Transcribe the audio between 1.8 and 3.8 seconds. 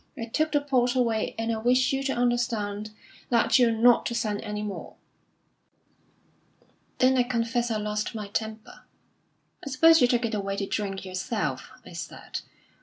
you to understand that you're